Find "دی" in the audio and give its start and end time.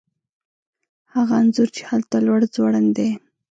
2.97-3.09